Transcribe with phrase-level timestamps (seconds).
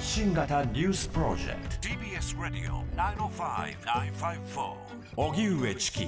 [0.00, 2.82] 発信型ニュースプロジェクト TBS ラディオ
[3.28, 4.72] 905-954
[5.18, 6.06] おぎゅうえちき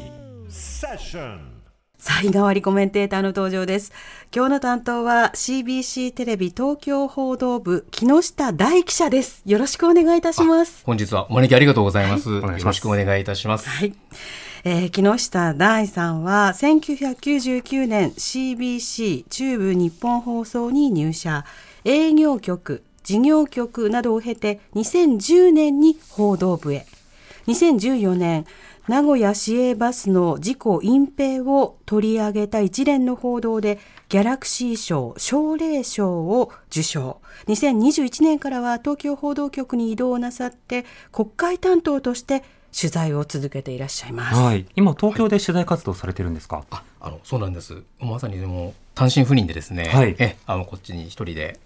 [0.49, 1.63] セッション
[1.99, 3.93] さあ、日替わりコメンテーターの登場です。
[4.35, 9.43] 今日の担当は CBC テレビ東京報道部木下大記者です。
[9.45, 10.85] よろしくお願いいたします。
[10.87, 12.31] 本日はお招きありがとうございます。
[12.31, 13.69] はい、よろしくお願いいたします。
[13.69, 13.93] はい。
[14.65, 21.45] えー、木下大さんは1999年 CBC 中部日本放送に入社
[21.85, 26.87] 営業局事業局などを経て2010年に報道部へ。
[27.47, 28.47] 2014年
[28.89, 33.79] 名古屋市営バスの事故隠蔽を取り上げた一連の報道で
[34.09, 37.21] ギャラクシー賞奨励賞を受賞。
[37.47, 42.43] 2021年からは東京報道局に移動なさって国会担当として
[42.77, 47.83] 取材を続けていらっしゃいます、はい、今東京で取材活動されてるんですか、はい、ああのそうなんです。
[48.01, 51.59] まさにでも単身赴任でですね、はい、えあのこっちに一人で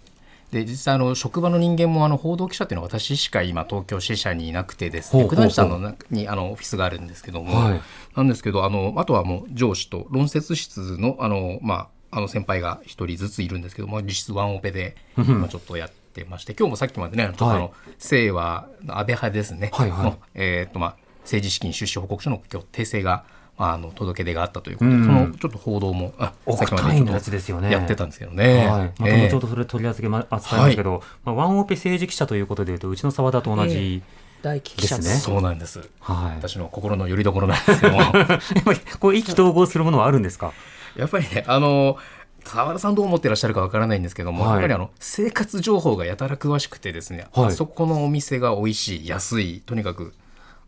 [0.51, 7.81] で実際あの職場の人間もあの報道記者っていうのは私しか今東京支社にいなくてですね九段下のにあのオフィスがあるんですけども、はい、
[8.15, 23.25] なんですけどあのあとはもう上司と論説室のあの、まあ、あの先輩が一人ずついるんですけども実質ワンオペで今ちょっとやってまして今日もさっきまでねちょっとあの、清和安倍派ですね、はいはい、の、えーとまあ、政治資金出資報告書の今日訂正が
[23.57, 28.67] あの届け出があったということで、うん、そのちょっと報道も、あさっきまでちょっとやってたんですけどね。
[28.67, 34.03] はい、また後ほどそれ取り扱いますけど、はい、まあ、ワンオペ政治記者ということでいうと、うちの澤田と同じ、
[34.41, 35.15] 大記者ですね。
[35.15, 35.89] そうなんです。
[35.99, 36.35] はい。
[36.35, 37.99] 私の心の拠り所なんですけども。
[38.01, 40.53] やっぱりこう意気投合するものはあるんですか？
[40.95, 41.97] やっぱりね、あの。
[42.43, 50.13] 澤田さんどう思ってらっしゃるかわからないんですけども、はい、やっぱりあの生活情報がやたら詳しくてですね、はい、あそこのお店が美味しい安いとにかく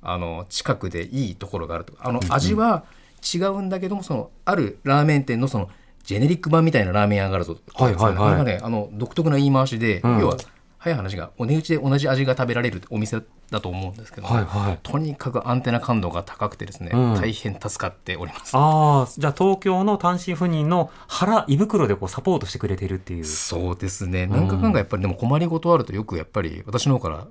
[0.02, 2.08] あの近くでいいところがあるとか。
[2.08, 2.84] あの味は
[3.22, 5.70] 違うんだけどもそのあるラーメン店のその
[6.04, 10.38] ジェネリック版みたいなラーメン屋があるぞはいはいはい、れがねあの独特な言い回しで、うん、要は
[10.78, 13.22] 早い話がお値打ちで同じ味が食べられるお店
[13.52, 18.56] だと思うんですけど、はいはい、とにかくアンテナ感度が高くてですね、うん、大変助かっております。
[18.56, 23.26] ああじゃあ東京の単身赴任の腹胃袋でこうサポートしてくれているっていう。
[23.26, 24.26] そうですね。
[24.26, 27.28] なんかかんかやっぱりでも困りごとあるとよくやっぱり私の方から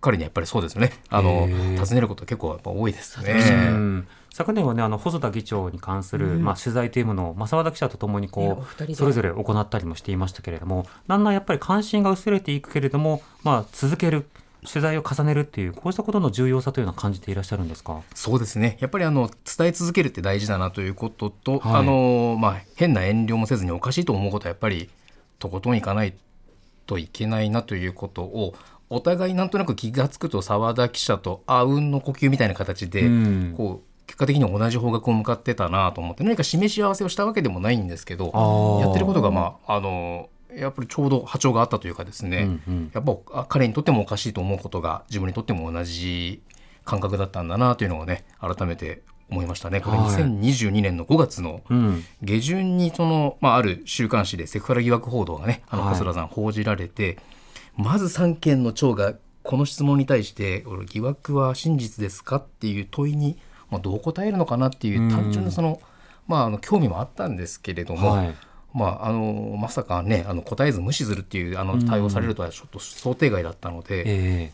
[0.00, 0.92] 彼にやっぱりそうですね。
[1.08, 4.04] あの尋ねること結構やっぱ多いですね。
[4.32, 14.26] 昨年はねあの細田議長に関する、うん、まあ、取材というものを正和記者とともにこうそれぞれ行ったりもしていましたけれどもだんだんやっぱり関心が薄れていくけれども、まあ、続ける
[14.62, 18.02] 取材を重ねるっていうこうしたことの重要さというのは感じていらっしゃるんですか？
[18.14, 18.76] そうですね。
[18.80, 24.90] やっぱりあの伝え続けるって大事だなということと、はい、あのまあ、変な遠慮もせずにおかしいと思うことはやっぱり
[25.38, 26.14] とことんいかない
[26.86, 28.54] といけないなということを
[28.90, 33.08] お互いなんとなく気が付くと澤田記者とあうんの呼吸みたいな形で、
[33.56, 46.42] こう結果的に同じ方角を向かってたなと思って何か示し合わせをしたわけでもないんですけどやってることがまああのやっぱりちょうど波長があったというかですね、うんうん、やっぱ彼にとってもおかしいと思うことが自分にとっても同じ
[46.84, 49.80] 感覚だったんだなというのをね改めて思いましたね。
[49.80, 51.62] これ2022年の5月の
[52.22, 57.18] 下旬にその、まあ、ある週刊誌でセクハラ疑惑報道がねあの細田さん報じられて、
[57.82, 63.38] まず3件の長がこの質問に対して「疑惑は真実ですか?」っていう問いに
[63.70, 65.80] まあ、どう答えるのかなっていう単純なその、
[66.26, 68.34] まあ、あの興味もあったんですけれども、はい、
[68.74, 74.52] まあ、あのまさかねあの答えず無視するっていうあの対応されるとはちょっと想定外だったので、え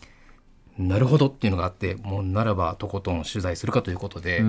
[0.79, 4.43] ー、なるほどっていうのがあってもうならばとことん取材するかということで、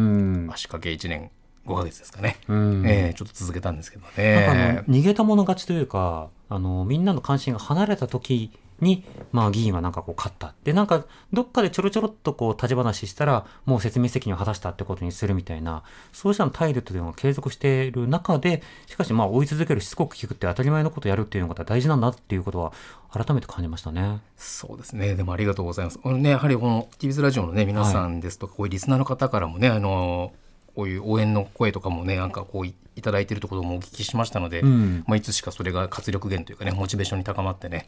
[0.51, 1.31] 足掛け1年
[1.65, 4.83] 5か月ですかね、えー、ちょっと続けたんですけどね。
[4.87, 8.51] 逃げたもの勝ちというかあのみんなの関心が離れた時
[8.81, 10.53] に、まあ議員はなんかこう勝った。
[10.63, 15.83] で、なんかどっかでちょろちょろっとこう立ち話したら、もう説明責任を果たしたってことにするみたいな、
[16.13, 22.73] そうしたの態度というのが継続している中で、しかしまあ追い続けるしつこく聞くって当たり前のことをやるっていうのが大事なんだっていうことは
[23.11, 24.19] 改めて感じましたね。
[24.35, 25.15] そうですね。
[25.15, 25.99] でもありがとうございます。
[25.99, 30.33] このね、やはりこの TBS ラジオのね、皆さんですとか、はい、こういうリスナーの方からもね、あの、
[30.77, 37.87] こういう応援の声とかもねなんかこういただいてるところもお聞きしましたので、うん、まあ、いつしかそれが活力源というかねモチベーションに高まってね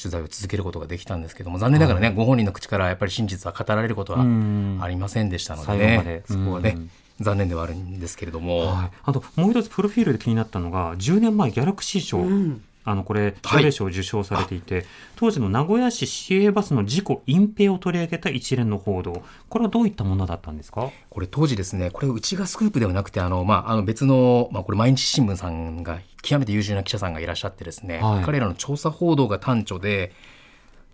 [0.00, 6.76] 取材を続けることができたんですけども残念ながらね、はい、ご本人の口からやっぱり真実は語られることはありませんでしたのでねそこはね
[7.20, 14.86] 残念ではあるんですけれども、はい、あともう一つプロフィールで気になったのが10年前ギャラクシー賞、うんあのこれ奨励賞を受賞されていて、
[15.16, 19.22] 当時の名古屋市市営バスの事故隠蔽を取り上げた一連の報道。
[19.48, 20.90] これはどういったものだったんですか？
[21.10, 28.24] これ当時ですねこれうちがスクープではなくてあの、まあ、あの別の、まあ、これ毎日新聞さんが極めて優秀な記者さんがいらっしゃってですね、はい。
[28.24, 30.12] 彼らの調査報道が端緒で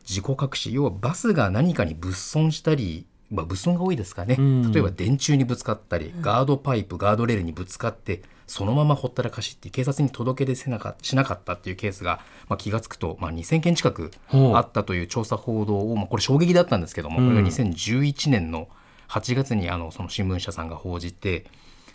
[0.04, 4.72] 事故隠し要はバスが何かに物損したり、まあ、物損が多いですかね、うん。
[4.72, 8.22] 例えば電柱にぶつかったりガードパイプガードレールにぶつかって
[8.52, 12.20] そのままほったらかしって警察に届け出せなかしなかったっていうケースが、
[12.50, 17.30] まあ、気が付くと、まあ、2000件近くあったという調査報道を、まあ、これ衝撃だったんですけども、うん。
[17.30, 18.68] これが2011年の
[19.08, 21.46] 8月にあのその新聞社さんが報じて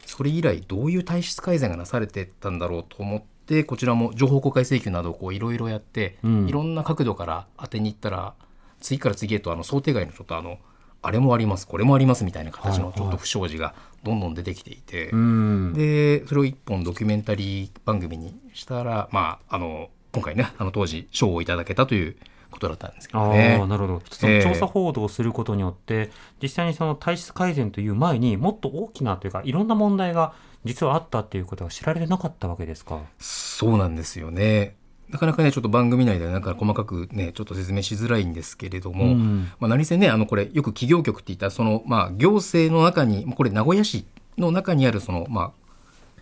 [0.08, 6.48] それ以来どういう体質改善がなされてったんだろうと思ってこちらも情報公開請求などをいろいろやって、うん。
[6.50, 8.34] いろんな角度から当てに行ったら
[8.80, 10.58] 次から次へとあの想定外のちょっとあの
[11.02, 13.76] あれもありますこれもありますみたいな形のはいちょっと不祥事が
[14.08, 22.16] どんどん出てきていて、うんでそれを一本ドキュメンタリー番組にしたら、まあ、あの今回ねあの当時賞をいただけたという
[22.50, 23.68] ことだったんですけどあねあ。
[23.68, 26.10] なるほどその調査報道をすることによって、
[26.42, 30.34] 実際にその体質改善という前にもっと大きなというかいろんな問題が
[30.64, 33.02] 実はあったっていうことが知られてなかったわけですか。
[33.20, 34.76] そうなんですよね。
[35.10, 39.52] なかなかね、ちょっと番組内ではなんか細かくね、ちょっと説明しづらいんですけれども、うん。
[39.60, 44.06] まあ何せね、あのこれ、よく企業局って言ったら、その、まあ行政の中に、これ名古屋市
[44.38, 45.52] の中にあるその、まあ、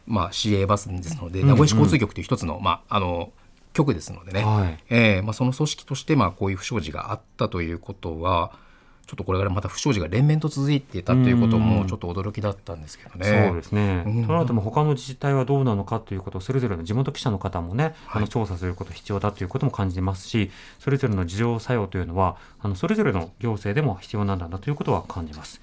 [0.05, 3.31] まあ市営バスですので、うん名古屋市交通局という一つの、まあ、あの、
[3.73, 4.77] 局ですのでね、はい。
[4.89, 8.53] えーまあ、その組織として、まあ、こういう不祥事があったということは、
[9.05, 13.47] ちょっとこれからまた不祥事が連綿と続いていたということうんも、ちょっと驚きだったんですけどね。
[13.47, 14.03] そうですね。
[14.05, 20.49] うんとなるともう他の自治体はどうなのかということをそれぞれの地元記者の方もね、あはいの調査すること必要だということも感じますし、
[20.79, 25.61] それぞれの事情作用というのはあのそれぞれの行政でも必要なんだなということは感じます。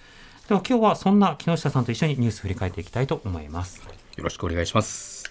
[0.48, 3.82] では今日はそんな木下さんと一緒にニュース振り返っていきたいと思います。
[4.16, 5.21] よろしくお願いします。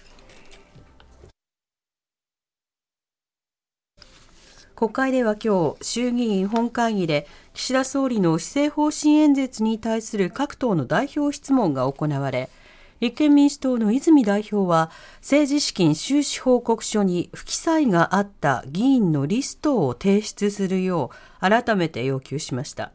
[4.82, 12.50] 国会では今日衆議院本会議で岸田総理の施政方針演説に対する各党の代表質問が行われ
[12.98, 22.90] 立憲民主党の泉代表は政治資金収支報告書に不記載があった議員のリストを提出するよう改めて要求しました。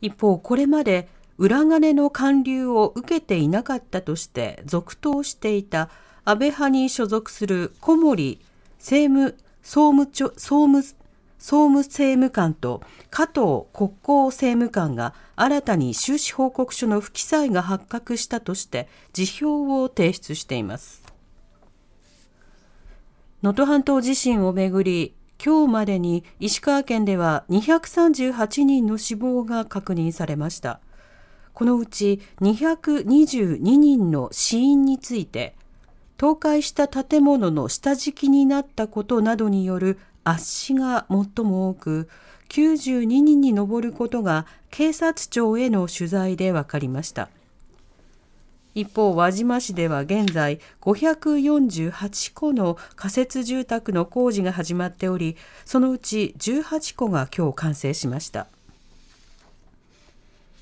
[0.00, 5.90] 一方これまで裏金の還流を受けていなかったとして続投していた
[6.24, 8.40] 安倍派に所属する小森
[8.78, 10.94] 政務総務長総務総
[11.38, 21.02] 務政務官と加藤国交政務官が新たに収支報告書の不記載が発覚したとして辞表を提出しています。
[23.42, 30.78] 能登半島地震をめぐり今日までに石川県では238人の死亡が確認されました。
[31.54, 35.56] このうち222人の死因について
[36.18, 42.08] 倒壊した建物の下敷きになったことなどによる圧死が最も多く
[42.48, 47.28] 92人に上ることが警察庁への取材で分かりました。
[48.74, 58.46] 一方輪島市では現在548戸の仮設住宅の工事が始まっておりそのうち18戸が今日完成しました。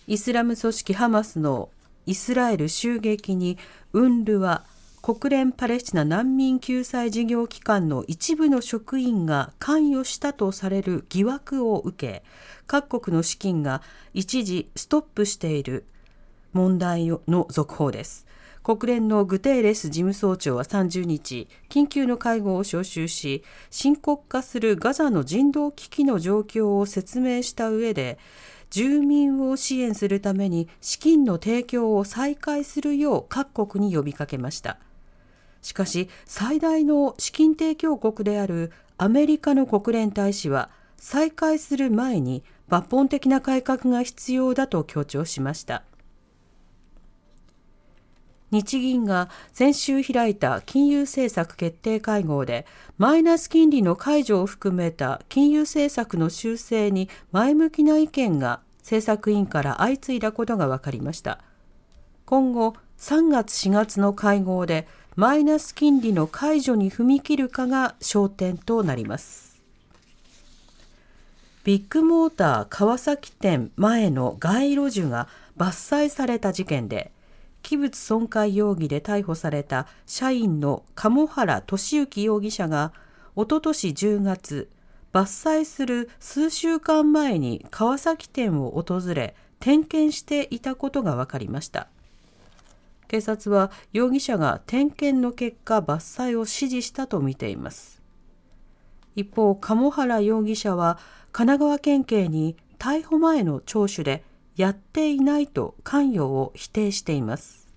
[0.06, 1.70] イスラム組織ハマスの
[2.06, 3.58] イスラエル襲撃に
[3.92, 4.62] ウンルワ
[5.06, 12.22] 国連パレスチナ難民救済事業機関の一部の職員が関与したとされる疑惑を受け
[12.66, 13.82] 各国の資金が
[14.14, 15.84] 一時ストップしている
[16.54, 18.26] 問題の続報です。
[18.62, 28.18] 国連のグテーレス事務総長は30日緊急の会合を招集し深刻化するガザの人道危機の状況を説明した上で
[28.70, 34.78] 住民を支援するために資金の提供を再開するよう各国に呼びかけました。
[35.64, 40.68] しかし最大の資金提供国であるアメリカの国連大使は
[40.98, 45.82] 再開する前に抜本的な改革が必要だと強調しました。
[48.50, 52.66] 日銀が先週開いた金融政策決定会合で
[52.98, 61.42] マイナス金利の解除を含めた金融政策の修正に前向きな意見が政策委員から相次いだことが分かりました。
[62.26, 69.62] 今後3月4月の会合でマイナス金利の解除に踏み切るかが焦点となります。
[71.62, 77.12] ビッグモーター川崎店前の街路樹が伐採された事件で
[77.62, 82.92] 器物損壊容疑で逮捕された社員の鴨原俊之容疑者が
[83.36, 84.68] おととし10月
[85.12, 91.86] 伐採する数週間前に川崎店を訪れ点検していたことが分かりました。
[93.14, 95.84] 警察は容疑者が点検の結果伐
[96.20, 98.02] 採を指示したとみています。
[99.14, 100.98] 一方鴨原容疑者は
[101.30, 104.24] 神奈川県警に逮捕前の聴取で
[104.56, 107.72] やっていないと関与を否定しています。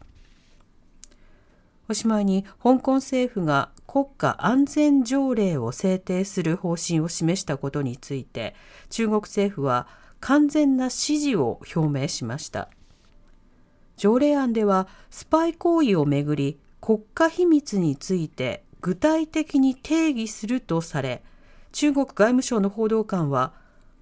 [1.87, 8.55] おしまいに香港政府が国家安全条例を制定する方針を示したことについて
[8.89, 9.87] 中国政府は
[10.19, 12.69] 完全な支持を表明しました。
[13.97, 21.23] 条例案ではスパイ行為をめぐり国家秘密について具体的に定義するとされ
[21.71, 23.53] 中国外務省の報道官は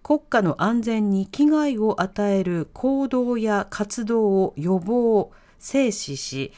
[0.03, 6.53] 国家の安全に危害を与える行動や活動を予防制止し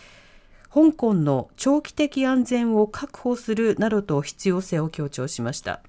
[0.74, 5.82] 香港の長期的安全を確保するなどと必要性を強調しました。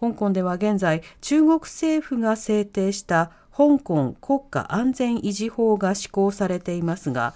[0.00, 7.34] 香港では現在中国政府が制定した香港国家安全維持法が施行されていますが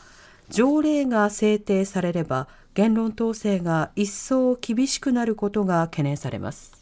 [0.50, 6.72] 条例が制定されれば言論統制が一層厳しくなることが懸念されます。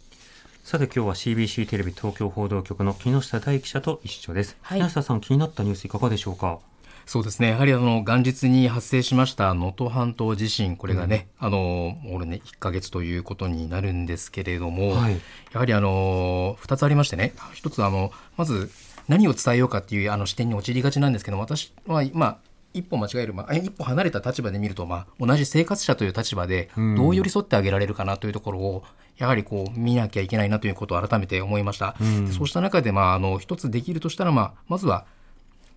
[0.63, 4.81] さて今日は CBC テレビ東京報道局の木下大記者と一緒です、はい。
[4.81, 6.59] 木下さん気になったニュースいかがでしょうか？
[7.07, 7.51] そうですね。
[7.51, 15.21] やはりあの元日に発生しました能登半島地震これがね、あのもうね1ヶ月ということになるんですけれども、はい。
[15.53, 17.33] やはりあの2つありましてね。
[17.55, 18.71] 一つあのまず
[19.09, 22.39] 何を伝えようかっていうあの視点に陥りがちなんですけど私はまあ
[22.77, 26.95] 一歩間違える、まあ、一歩離れた立場で見ると、まあ、同じ生活者という立場でうん。
[26.97, 28.85] どう寄り添ってあげられるかなというところを
[29.17, 31.97] やはりこう見なきゃいけないなということを改めて思いました。
[32.01, 32.29] うん。
[32.31, 35.07] そうした中で、まあ、あの一つできるとしたら、まあ、まずは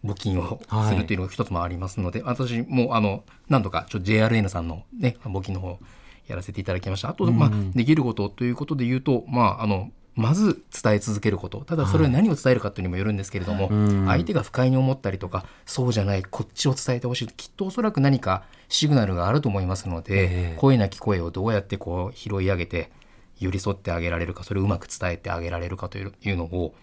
[0.03, 0.59] 募金を
[0.89, 5.79] するというのが一つもありますので、私もあの何度かちょっと JRN さんの、ね、募金の方
[6.27, 7.09] やらせていただきました。
[7.09, 11.59] あと、まあ、できることということで言うと、まあ、あのまず伝え続けること。
[11.59, 14.05] ただそれは何を伝えるかというにもよるんですけれども、うん。
[14.07, 17.27] 相手が不快に思ったりとかそうじゃないこっちを伝えてほしい。
[17.27, 20.55] きっとおそらく何かシグナルがあると思いますので、ええ。
[20.57, 22.91] 声なき声をどうやってこう拾い上げて
[23.39, 26.73] 寄り添ってあげられるかそれをうまく伝えてあげられるかといういうのを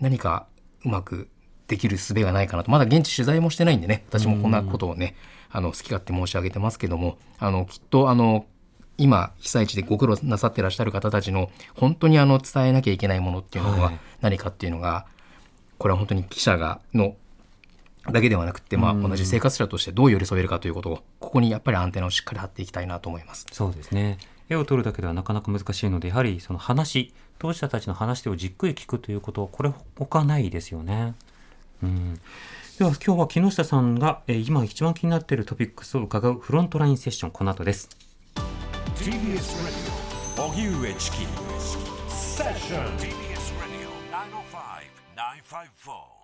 [0.00, 0.46] 何か
[0.84, 1.28] うまく
[1.68, 2.70] できる術がないかなと。
[2.70, 5.14] まだ現地取材もしてないんでね私もこんなことをね
[5.50, 8.46] あの好き勝手申し上げてますけどもあのきっとあの
[9.00, 15.06] 今被災地でご苦労なさってらっしゃる方たちの本当にあの伝えなきゃいけないものっていうのははい何かっていうのが、
[15.78, 17.16] これは本当に記者がの
[18.12, 23.46] だけではなくて、まあ、うん同じ生活者としてどう寄り添えるかということをここにやっぱりアンテナをしっかり張っていきたいなと思います。
[23.50, 24.18] そうですね
[24.50, 31.14] 絵を撮るだけではなかなか難しいのでやはりその話当事者たちの話をじっくり聞くということこれ他ないですよね。
[31.82, 32.20] うん、
[32.78, 38.09] では今日は木下さんが、えー今一番気になっているトピックスを伺うフロントラインセッションこの後です。
[39.00, 39.96] TBS Radio
[40.36, 41.16] 荻上チキ
[42.10, 43.88] セッション TBS Radio
[45.16, 46.19] 905-954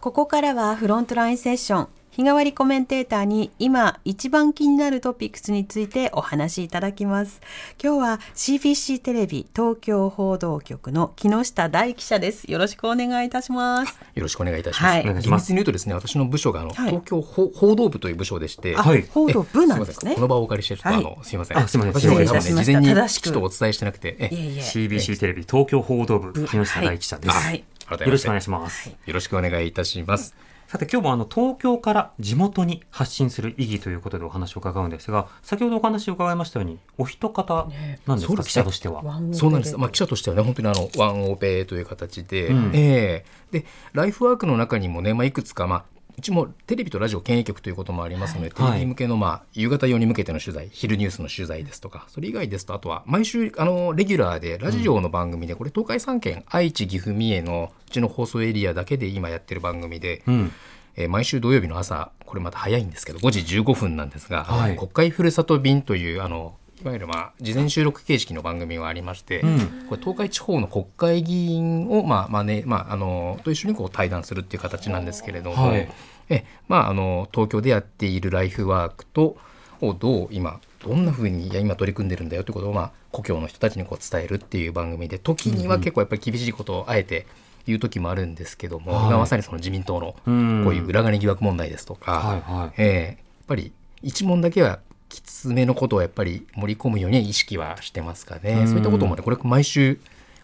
[0.00, 7.40] ここからはフロントラインセッション日替わりコメンテーターに今一番気になるトピックスについてお話しいただきます。
[7.82, 12.50] 今日は CBC テレビ東京報道局の木下大記者です。
[12.50, 13.98] よろしくお願いいたします。
[14.14, 14.92] よろしくお願いいたします。
[14.92, 15.04] はい。
[15.04, 16.90] に言うとですね、私の部署があの、はい。
[16.90, 19.02] 東京報報道部という部署でして、あ、はい。
[19.02, 20.14] 報道部なんですね。
[20.14, 20.98] この場をお借りしてちょっと、はい。
[20.98, 21.58] あのすいません。
[21.58, 21.92] あすいません。
[21.92, 23.24] 私の事前に正しく。
[23.24, 24.60] ちょっとお伝えしてなくて、えいえいえ。
[24.60, 27.36] CBC テレビ東京報道部木下大記者です。
[27.36, 28.88] はいよろしくお願いします。
[28.88, 30.34] よろしくお願いいたします。
[30.68, 37.66] さて今日もあの東京から地元に発信する意義ということでお話を伺うんですが先ほどお話を伺いましたようにお一方
[38.06, 38.44] なんですか、ね。
[38.44, 39.02] 記者としては。
[39.32, 39.78] そうなんです。
[39.78, 42.70] まあ、記者としてはね、本当にあの、ワンオペという形で、うん。
[42.74, 43.60] ええ。
[43.60, 43.64] で、
[43.94, 45.84] ライフワークの中にもね、まあ、いくつか、まあ、
[46.18, 48.72] うちもテレビとラジオ兼営局ということもありますので、はい。
[48.72, 60.52] テレビ向けの、まあ、夕方用に向けての取材、昼ニュースの取材ですとか、それ以外ですと、あとは、毎週、あの、レギュラーで、ラジオの番組で、これ、東海3県、愛知、岐阜、三重のうちの放送エリアだけで今やってる番組で、うん、
[60.96, 64.76] えー毎週土曜日の朝これまた早いんですけど5時15分なんですが、はい。
[64.76, 69.58] 国会ふるさと便というあのいわゆるまあ事前収録形式の番組がありまして、うん。
[69.88, 75.90] これ東海地方の国会議員を、まあまあねまあ、あのと一緒にこう対談するっていう形なんですけれども、はい。
[76.28, 79.36] えまあ、あの東京でやっているライフワークと
[79.80, 87.26] をどう今どんなふうにいや今取り組んでるんだよということを、まあ、故郷の人たちにこう伝えるっていう番組で時には結構やっぱり厳しいことをあえて
[87.66, 89.06] 言う時もあるんですけども、はい。
[89.08, 90.64] 今まさにその自民党のうん。
[90.64, 92.72] こういう裏金疑惑問題ですとか、はいはい。
[92.78, 98.68] ええやっぱり一問だけはきつめのことをやっぱり盛り込むように意識はしてますかね、うん。
[98.68, 99.98] そういったこともねこれ毎週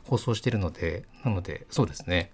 [0.04, 2.30] 放送してるのでなのでそうですね。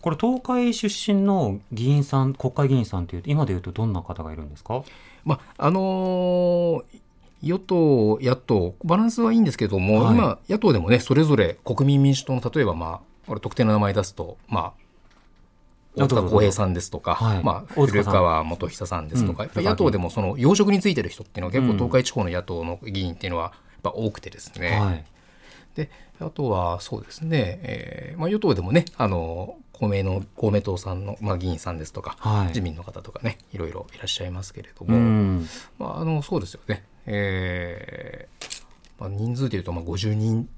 [0.00, 4.82] これ東海出身の議員さん国会議員さんというと今でいうとどんな方がいるんですか？
[5.24, 6.84] まああのー
[7.42, 10.14] 与党野党バランスはいいんですけども、はい。
[10.14, 14.72] 今野党でもねそれぞれ国民民主党の例えばまあこれ特定の名前出すとまあ
[15.96, 17.44] 大塚浩平さんですとか、はい。
[17.44, 19.64] まあ、古川元久さんですとか、うん。
[19.64, 21.78] 野党でもその要職についてる人っていうのは結構うん。
[21.78, 25.04] 東海地方の野党の議員っていうのはやっぱ多くてですね、はい。
[25.74, 32.46] であとはそうですね、えーまあ、与党でもねあの公明の公明党さんの、まあ、議員さんですとか、はい。
[32.48, 35.46] 自民の方とかねいろいろいらっしゃいますけれどうも、ん。
[35.78, 38.62] まあ、あのそうですよね、えー
[38.98, 40.48] まあ、人数でいうとまあ50人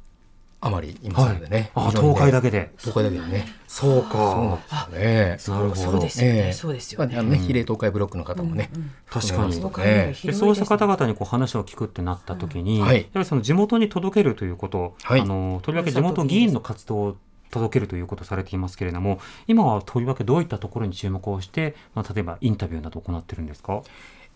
[0.67, 2.71] 余りいますのでね、あ、非常にね東海だけで。
[2.79, 3.47] 東海だけでね。
[3.67, 4.59] そうそ
[4.89, 5.61] うですよね。
[5.61, 6.53] なるほどそうですよね、ええ。
[6.53, 7.19] そうですまあよね。
[7.19, 8.71] あのね比例東海ブロックの方もね、
[9.09, 12.97] 確かに含めますの東海ので広いでそうした方々にこう話を聞くってなった時に、はい。
[12.97, 15.21] やはりその地元に届けるということ、はい。
[15.21, 17.17] あのとりわけ地元議員の活動を
[17.51, 23.83] 届けるということをされていますけれども今はとりわけどういったところに注目をして、まあ、例えばインタビューなどを行ってるんですか？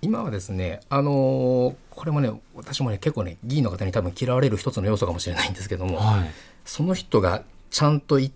[0.02, 6.30] 今はですね、あのーこれもね私もね結構ね議員の方に多分嫌われる一つの要素かもしれないんですけども、はい。
[6.64, 8.32] その人がちゃんとい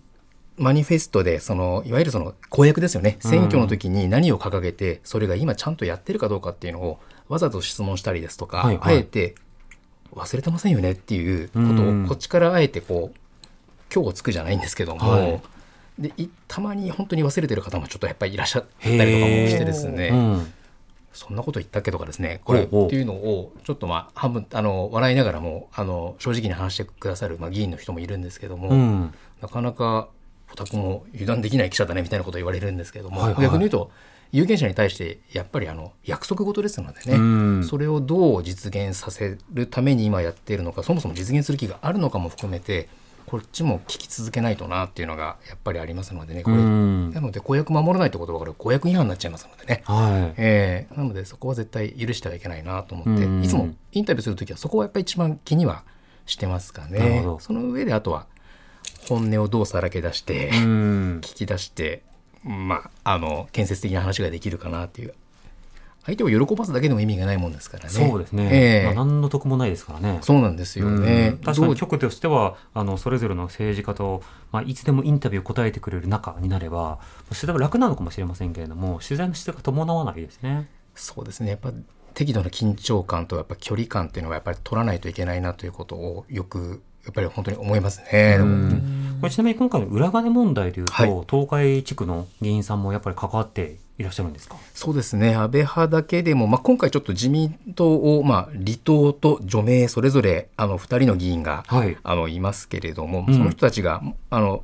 [0.57, 3.17] マニフェストでそのいわゆるその公約ですよね。
[3.21, 8.95] 選挙の時に何を掲げてそれが今ちゃんとやってるかどうかっていうのをわざと質問したりですとか、はいはい。
[8.97, 9.33] あえて
[10.13, 12.05] 忘れてませんよねっていうことうん。
[12.05, 13.17] をこっちからあえてこう
[13.91, 15.41] 今日をつくじゃないんですけども、はい。
[15.97, 20.53] でいたまに本当に忘れてる方もちょっとやっぱりいらっしゃったりとかもしてですね、うん
[21.15, 29.13] そんなこと言ったっけとかですね、これっていうのを、ちょっとまあ、半分、あの、笑いながらも、あの、正直に話してくださる、まあ、議員の人もいるんですけども、うん。
[29.41, 30.09] なかなか、
[30.51, 33.43] オタクも油断できない記者だね、みたいなことを言われるんですけども、はいはい。
[33.43, 33.91] 逆に言うと、
[34.31, 37.63] 有権者に対して、やっぱりあの、約束事ですのでね、うん。
[37.63, 42.89] それをどう実現させるために今やっているのか、そもそも実現する気があるのかも含めて、
[43.25, 49.83] こっちも聞き続けないとなっていうのがやっぱりありますのでね、これ、うんなので公約守らないってことはこれ公約違反になっちゃいますのでね。
[49.85, 50.33] はい。
[50.37, 53.43] えーなのでそこは絶対許してはいけないなと思って、うん。
[53.43, 55.83] いつもインタビューするときはそこはやっぱり一番気には
[56.25, 57.25] してますかね。
[57.39, 58.27] その上であとは
[59.07, 61.19] 本音をどうさらけ出して、うん。
[61.23, 62.03] 聞き出して
[62.43, 65.13] まああの建設的な話ができるかなっていう
[66.05, 67.89] 相手を喜ばすだけでも意味がないもんですからね。
[67.89, 68.85] そうですね、ええ。
[68.85, 70.19] まあ、何の得もないですからね。
[70.21, 71.43] そうなんですよね、うん。
[71.43, 74.21] 確かに局としてはあのそれぞれの政治家と、
[74.51, 80.69] まあ、いつでもインタビューを答えてくれる仲になれば取材は楽なのかもしれませんけれども取材の質が伴わないですね。
[80.93, 81.49] そうですね。
[81.49, 81.71] やっぱ
[82.13, 88.39] 適度な緊張感とやっぱ距離感っていうのはやっぱり取らないといけないなということをよくやっぱり本当に思いますね。
[89.21, 91.09] これちなみに今回の裏金問題でいうと、はい。
[91.29, 94.57] 東海地区の議員さんもやっぱり関わっていらっしゃるんですか？
[94.73, 95.35] そうですね。
[95.35, 101.97] 安倍派だけでも、まあ、今回ちょっと自民党を、まあ、離党と除名それぞれあの2人の議員が、はい。
[102.03, 103.33] あのいますけれども、うん。
[103.33, 104.63] その人たちがあの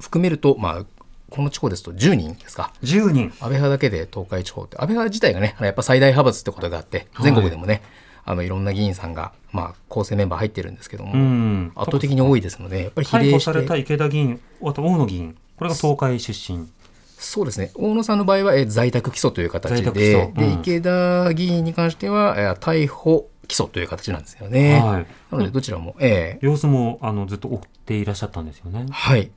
[0.00, 0.84] 含めると、まあ、
[1.30, 3.26] この地方ですと10人ですか？10人。
[3.40, 11.72] 安倍派だけで東海地方って安倍派自体がねやっぱ最大派閥ってことがあって全国でもね、い、あのいろんな議員さんが、まあ、構成メンバー入ってるんですけども、うん。
[11.74, 15.34] 圧倒的に多いですのでやっぱり比逮例して捕された池田議員あと大野議員。
[15.56, 16.68] これが東海出身。
[17.16, 17.70] そうですね。
[17.74, 20.28] 大野さんの場合はえ在宅起訴という形で訴。
[20.28, 20.34] うん。
[20.34, 24.78] で池田議員に関してはえ逮捕起訴という形なんですよね。
[24.78, 25.06] はい。
[25.30, 26.46] なのでどちらも、ええ。
[26.46, 28.84] 様子もあのずっと追っていらっしゃったんですよね。
[28.90, 29.30] はい。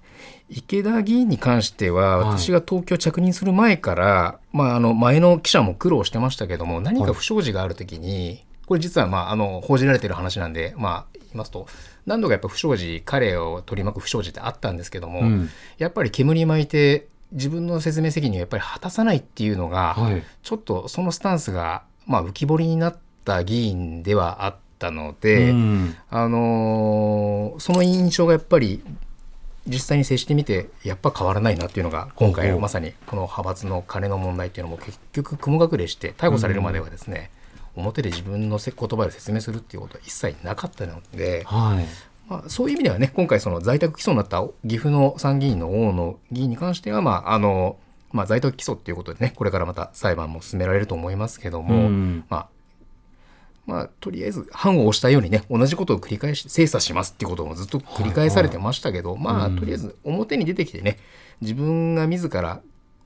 [0.50, 2.38] 池田議員に関しては、はい。
[2.38, 11.68] 私が東京着任する前から、まあ、あの、前の記者も苦労してましたけども、何か不祥事があるときに、これ実は、まあ、あの、報じられている話なんで、まあ、言いますと、
[12.06, 15.50] 何度かやっぱ不祥事、彼を取り巻く不祥事ってあったんですけども、うん。
[15.78, 20.24] やっぱり煙巻いて、自分の説明責任をやっぱり果たさないっていうのが、はい。
[20.42, 25.96] ちょっとそのスタンスが、まあ、浮き彫りになった議員ではあったので、うん。
[26.10, 28.82] あのーその印象がやっぱり
[29.68, 37.30] 実際に接してみてやっぱ変わらないなっていうのが今回まさにこの派閥の金の問題っていうのも結局雲隠れして逮捕されるまではですね、
[37.76, 41.86] 表で自分のせ言葉で説明するっていうことは一切なかったので、はい。
[42.30, 47.78] まあ、そういう意味ではね今回その在宅起訴になった岐阜の参議院の大野議員に関しては、まああの
[48.12, 52.26] まあ、在宅起訴っていうことでねこれからまた裁判も進められると思いますけども、うん。
[52.30, 52.48] まあ
[53.68, 60.98] まあ、とりあえず判を押したようにね同じことを繰り返し精査しますっていうこともずっと繰り返されてましたけど、まあうんとりあえず表に出てきてね
[61.42, 62.62] 自分が自ら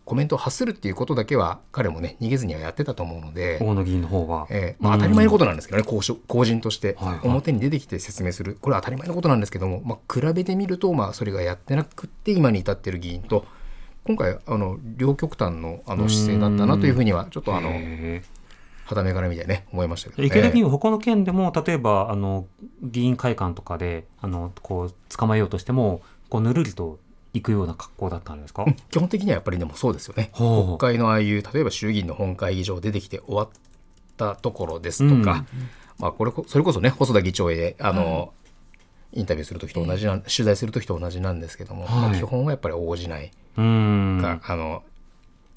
[0.06, 7.20] コメントを発するっていうことだけは彼もね逃げずにはやってたと思うので、大野議員の方は、えーまあ、当たり前のことなんですけどね、公職公人としてはいはい。
[7.24, 13.46] 表に出てきて説明する、これは当たり前のことなんですけども、まあ、比べてみると、まあ、それがやってなくって今に至ってる議員と
[14.06, 18.22] 今回あの両極端のあの姿勢だったなというふうにはちょっとあのへ
[18.86, 22.46] はためから見てね思いましたけど、ね、ー池田議員は他の県でも例えばあの
[22.84, 27.00] 議員会館とかであのこう捕まえようとしてもこうぬるりと
[27.36, 30.32] 行くような格好だったんですか、うん基本的にはやっぱりでもそうですよね。
[30.34, 33.50] 国会のああいう例えば衆議院の本会議場出てきて終わっ
[34.18, 35.46] たところですとか、
[36.00, 38.34] まあこれこそれこそね細田議長へあの、
[39.14, 42.10] インタビューする時と同じな、取材する時と同じなんですけども、はい。
[42.10, 44.20] まあ基本はやっぱり応じないうん。
[44.22, 44.84] か、あの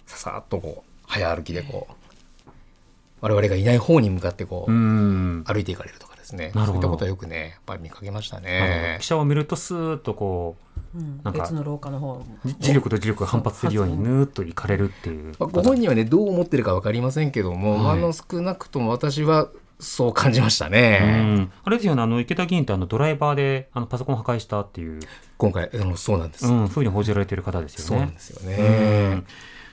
[0.07, 2.51] ささっとこう早歩きでこう
[3.21, 5.45] 我々がいない方に向かってこう、うん。
[5.47, 6.07] 歩いていかれると。
[6.07, 9.07] かですねなるほどそういったことはよくねやっぱり見かけましたね記。
[9.07, 10.57] 者を見るとスーッとこ
[10.95, 15.35] うんなんか別の廊下の方う磁力と磁力が反発するようにヌーッと行かれるっていう。
[15.39, 19.49] まあ、ご本人はねどう思ってるか分かりませんけども、はいあの少なくとも私は
[19.81, 20.99] そう感じましたうね。
[20.99, 25.01] んあれですよね、あの池田議員ってあのドライバーであのパソコン破壊したっていう、
[25.37, 27.89] 今回あのそうなんです、うん、ふうに報じられている方ですよね。
[27.89, 29.27] そうなんですようねん。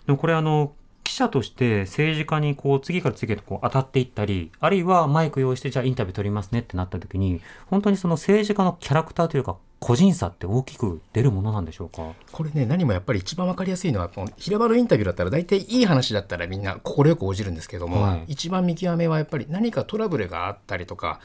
[0.06, 0.74] でもこれあの
[1.06, 12.14] 記者として政治家にこう次から次へとこう当たっていったりあるいはマイク用意してじゃあインタビュー取りますねってなった時に本当にその政治家のキャラクターというか個人差って大きく出るものなんでしょうか？
[12.32, 18.24] これね何もやっぱり一番分かりやすいのは平場のインタビューだったら大体いい話だったらみんな快く応じるんですけども、はい。
[18.30, 21.20] 一番見極めはやっぱり何かトラブルがあったりとか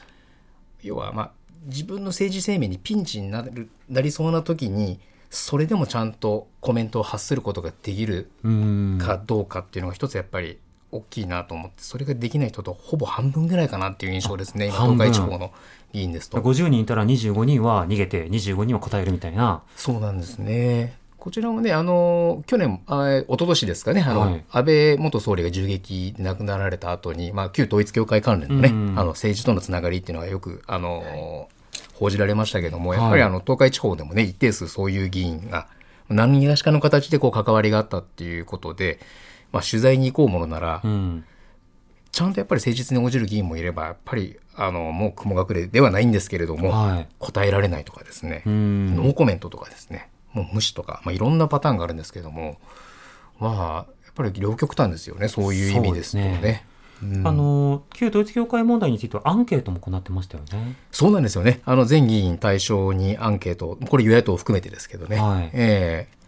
[0.83, 1.31] 要はまあ
[1.65, 4.99] 自分の政治生命にピンチになるなりそうな時に
[5.31, 8.99] それでもちゃんとコメントを発することができるうん。
[9.01, 10.59] かどうかっていうのが一つやっぱり
[10.91, 14.67] 大きいなと思ってそれができない人とほぼ半分ぐらいかなっていう印象ですね。
[14.67, 15.51] 今東海地方の
[15.93, 16.37] 議員ですと。
[16.39, 19.63] 50人いたら25人は逃げて25人は答えるみたいな。
[19.77, 20.99] そうなんですね。
[21.17, 24.43] こちらもね、あの、去年、あ一昨年ですかね、あの、はい。
[24.51, 28.99] 安倍元総理が銃撃で亡くなられた後に、まあ、旧統一教会関連のね、うん。
[28.99, 31.47] あの、政治とのつながりっていうのがよく、あの、
[32.01, 35.67] 報じられましたけども、やっぱはいりあの、東海地方でもね、一定数そういう議員が、
[36.09, 38.99] 何がしかの形でこう関わりがあったっていうことで、
[39.51, 41.23] まあ、取材に行こうものなら、うん。
[42.11, 47.07] ちゃんとやっぱり誠実に応じる議員もいれば、やっぱり、あの、もう雲隠れではないんですけれども、はい。
[47.19, 48.95] 答えられないとかですね、うん。
[48.95, 52.57] ノーコメントとかですね、もう無視とか、まあ、いろんなパターンがあるんですけども、
[53.39, 53.73] まあ、
[54.05, 56.65] やっぱり両極端ですよね、そういう意味ですとね。
[57.03, 60.75] うんあの旧統一教会問題についてはアンケートも行ってましたよね。
[60.91, 61.61] そうなんですよね。
[61.65, 66.21] あの全議員対象にアンケート、これ与野党を含めてですけどね、はいええ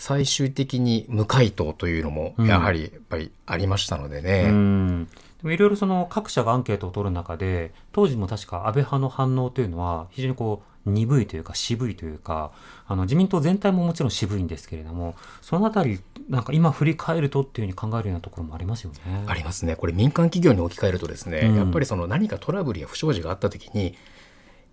[0.00, 4.44] 最終的に無回答というのもうんやはりやっぱりありましたのでね。
[4.48, 12.52] うんでもいろいろその各社がアンケートを取る中で当時も確か安倍派の反応というのは非常にこう鈍いというか渋いというか
[12.86, 19.24] あの自民党全体ももちろん渋いんですけれどもそのあたりなんか今振り返るとっていうふうに考えるようなところもありますよね。
[19.26, 19.76] ありますね。
[19.76, 23.94] これ民間企業に置き換えるとですね、うんやっぱりその何かトラブルや不祥事があった時に、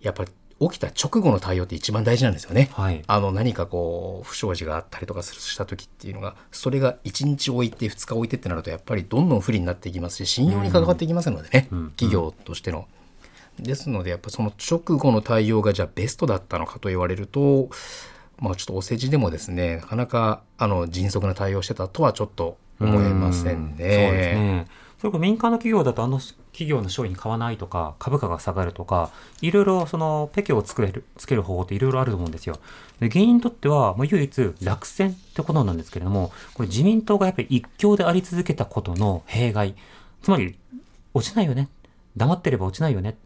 [0.00, 2.70] やっぱり起きた直後の対応って一番大事なんですよね。
[2.72, 12.86] はいあの何かこう不祥事があったりとかした時っていうのがそれが1日置いて2日置いてってなるとやっぱりどんどん不利になっていきますし信用に関わっていきますのでね、うん企業としての。
[13.58, 17.68] ですのでやっぱその直後の対応がじゃあベストだったのかと言われると
[18.38, 23.54] まあちょっとお世辞でもですねなかなかあの迅速な対応してたとはちょっと思えませんね。
[23.70, 24.66] うんそうですね。
[24.98, 26.18] それこ民間の企業だとあの
[26.52, 29.10] 企業の商品買わないとか株価が下がるとか
[29.42, 32.58] いろいろそのペケを作れるつける方法っていろいろあると思うんですよ。
[32.98, 39.74] で原因にとっては、まあ、唯一落選ってことなんですけれどもこれ自民党がやっぱり一強であり続けたことの弊害
[40.22, 40.56] つまり
[41.12, 41.68] 落ちないよね
[42.16, 43.16] 黙ってれば落ちないよね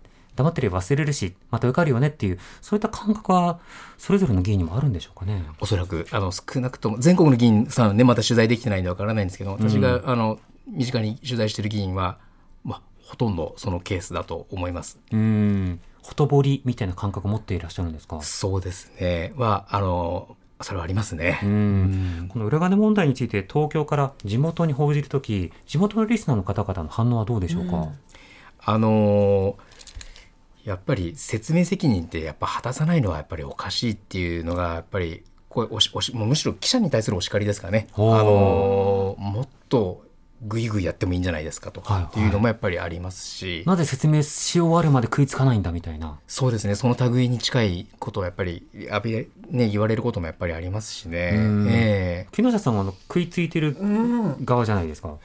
[0.40, 3.58] 黙ってれば忘れるしまた受かるよねっていうそういった感覚は
[3.98, 5.44] それぞれの議員にもあるんでしょうかね。
[5.60, 12.18] おそらくあの少なくとも全国の議員さんねまだ取材できてないんでわからないんですけど私が、あの身近に取材している議員は、
[12.64, 14.98] まあ、ほとんどそのケースだと思います。
[15.12, 18.20] うんほとぼりみたいな感覚を持っていらっしゃるんですか？
[18.22, 21.40] そうですねはあのそれはありますね。
[21.42, 27.88] うんこの裏金問題について東京から地元に報じるとき、地元のリスナーの方々の反応はどうでしょうか？
[28.62, 29.56] あの
[30.70, 37.88] やっぱり説明責任ってやっぱ果たさないのはやっぱりおかしいっていうのがやっぱりこれおしおしもうむしろ記者に対するお叱りですかね。
[37.94, 40.04] あのもっと
[40.42, 46.20] ぐいぐいやってもいいんじゃないですかとはいかっていうのもやっぱりありますし、なぜ説明し終わるまで食いつかないんだみたいな。
[46.28, 51.32] そうですねその類に近いことはやっぱりあべ、ね、言われることもやっぱりありますしね。
[51.34, 55.16] うんええ木下さんはあの食いついてるうん側じゃないですか。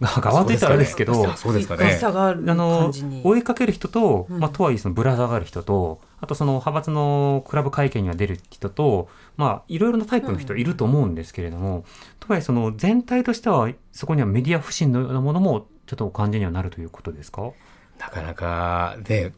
[0.00, 1.98] 側って言ったらあれですけど、そうですかね。
[2.02, 3.22] あの感じに。
[3.24, 4.38] 追いかける人と、うん。
[4.38, 11.84] まあ、とはいえそのぶら下がる人とあとその派閥のクラブ会見には出る人と、まあ、いろいろなタイプの人いると思うんですけれども、
[12.20, 17.52] とはいえその全体としてはそこにはメディア不信のようなものもちょっとお感じにはなるということですか？
[17.98, 19.32] なかなかね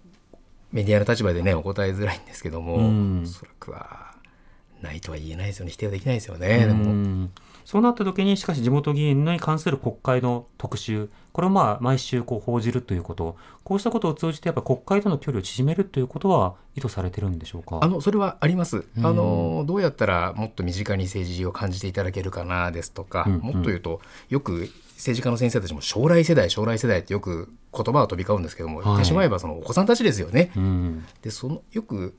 [0.73, 3.23] メディアの立場でねお答えづらいんですけども、うん。
[3.23, 4.15] おそらくは
[4.83, 5.73] ないとは言えないですよね。
[5.73, 6.59] 否定はできないですよね。
[6.59, 6.85] でうも。
[6.93, 7.31] ん
[7.69, 17.81] そうなった時にしかし地元議員に関する国会の特集これをまあ毎週こう報じるということこうしたことを通じてやっぱ国会との距離を縮めるということは意図されてるんでしょうか？
[17.83, 19.05] あのそれはあります、うん。
[19.05, 23.41] あのどうやったらもっと身近に政治を感じていただけるかなですとか、うんうん。
[23.41, 24.01] もっと言うと
[24.31, 28.87] よく政治家の先生たちも将来世代将来世代ってよく言葉は飛び交うんですけども、はい。
[28.87, 30.53] 言ってしまえばそのお子さんたちですよね。
[30.57, 31.05] うん。
[31.21, 32.17] でそのよく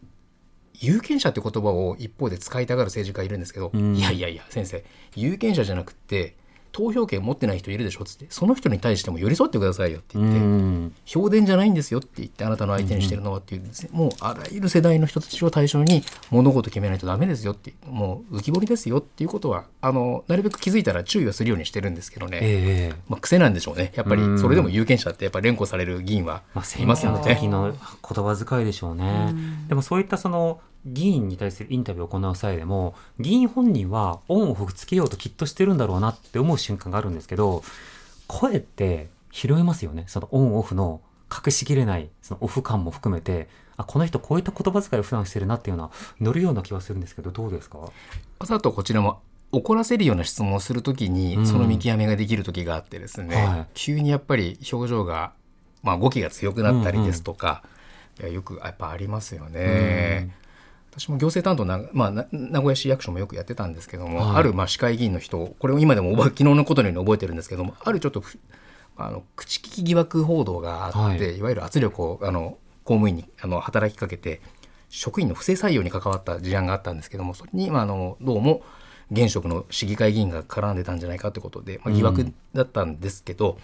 [0.80, 3.96] 有権者って言葉を一方で使いたがる政治家いるんですけど、うん。
[3.96, 4.84] いやいやいや先生
[5.16, 6.36] 有権者じゃなくて
[6.72, 8.04] 投票権持ってない人いるでしょ。
[8.04, 10.94] っつってその人に対しても寄り添ってくださいよってう言って、ん。
[11.04, 23.02] 評伝じゃないんですよって言ってあなたの相手にしてるのはっていうですね、もうあらゆる世代の人たちを対象に物事決めないとダメですよってもう浮き彫りですよっていうことはあのなるべく気づいたら注意はするようにしてるんですけどね、ええ。
[23.10, 23.92] まあ、癖なんでしょうね。
[23.96, 24.40] やっぱりうん。
[24.40, 27.18] それでも有権者ってやっぱり連呼される議員はまあ、い選ますよね。
[27.20, 29.34] 挙の時の言葉遣いでしょうね。
[29.68, 37.64] でもそういったその議員に対するインタビューを行う際でも、議員本人はオンオフつけようときっとしてるんだろうなって思う瞬間があるんですけど、
[38.28, 40.06] 声って拾えますよね。
[40.08, 47.78] そのオンオフの隠しきれないそのオフ感も含めて、あ、この人こういった言葉遣いを普段してるなっていうのは乗るような気はするんですけど、どうですか？
[47.78, 47.92] わ
[48.44, 51.14] ざとこちらも怒らせるような質問をするときうん。
[51.14, 53.68] にその見極めができる時があってですね、はい。
[53.74, 55.34] 急にやっぱり表情が、
[55.84, 57.64] まあ、語気が強くなったりですとか、
[58.20, 60.36] いやよくやっぱありますよね。
[60.92, 64.38] 私も行政担当な、まあ、な名古屋市役所もよくやってたんですけども、はい。
[64.38, 68.40] あるまあ市会議員の人これを今でも昨日のことのように覚えてるんですけどもあるちょっとふ
[68.98, 71.38] あの口利き疑惑報道があって、はい。
[71.38, 74.42] い、わゆる圧力をあの公務員にあの働きかけて
[74.90, 78.64] 職員の不正採用に関わった事案があったんですけどもそれに、まあ、あのどうも
[79.12, 83.58] 現職の市議会議員が絡んでたんじゃないかということで、まあ、疑惑だったんですけど、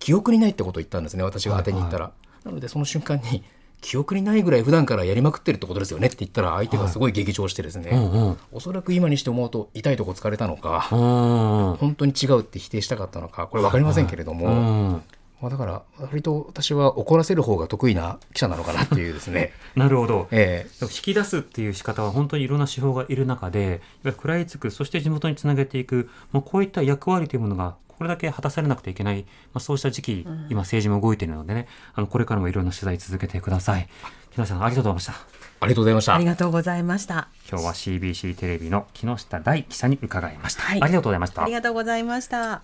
[0.00, 2.12] 記憶にないってことを言ったんですね私が当てに言ったら。
[2.44, 3.44] なのでその瞬間に
[3.80, 8.38] 記憶にないぐらい普段からやりまくってるってことですよねって言ったら相手がすごい激調してですね、うんうん。
[8.52, 11.76] おそらく今にして思うと痛いとこ疲れたのか、うん。
[11.76, 14.50] 本当に違うって否定したかったのかこれ分かりませんけれども、う
[14.96, 15.02] ん。
[15.40, 20.28] まあ、だから割と私は怒らせる方が得意な記者なのかなっていうですね、 なるほど。
[20.30, 29.22] え引き出すっていう仕方は本当にいろんな手法がいる中で、食らいつく、そして地元につなげていく、まあ、こういった役割というものが、これだけ果たされなくてはいけない、
[29.52, 33.88] まあ、そうした時期、今政治も動いているのでね、あの、これからもいろんな取材続けてください。
[34.30, 35.40] 木下さん、ありがとうございました。
[35.60, 36.24] ありがとうございましたあり。
[36.24, 37.28] がとうございました。
[37.50, 40.62] 今日は CBC テレビの木下大記者に伺いました。
[40.62, 41.52] はいありがとうございましたあり。
[41.52, 42.62] がとうございました。